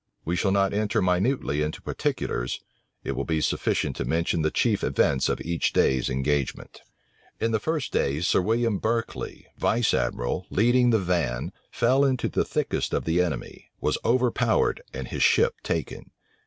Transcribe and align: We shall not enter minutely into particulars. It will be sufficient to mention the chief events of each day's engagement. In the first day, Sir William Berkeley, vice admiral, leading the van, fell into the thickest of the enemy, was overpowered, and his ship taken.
We 0.25 0.35
shall 0.35 0.49
not 0.51 0.73
enter 0.73 0.99
minutely 0.99 1.61
into 1.61 1.79
particulars. 1.79 2.59
It 3.03 3.11
will 3.11 3.23
be 3.23 3.39
sufficient 3.39 3.95
to 3.97 4.03
mention 4.03 4.41
the 4.41 4.49
chief 4.49 4.83
events 4.83 5.29
of 5.29 5.39
each 5.41 5.73
day's 5.73 6.09
engagement. 6.09 6.81
In 7.39 7.51
the 7.51 7.59
first 7.59 7.93
day, 7.93 8.19
Sir 8.21 8.41
William 8.41 8.79
Berkeley, 8.79 9.45
vice 9.59 9.93
admiral, 9.93 10.47
leading 10.49 10.89
the 10.89 10.97
van, 10.97 11.51
fell 11.69 12.03
into 12.03 12.29
the 12.29 12.43
thickest 12.43 12.95
of 12.95 13.05
the 13.05 13.21
enemy, 13.21 13.69
was 13.79 13.99
overpowered, 14.03 14.81
and 14.91 15.07
his 15.09 15.21
ship 15.21 15.61
taken. 15.61 16.09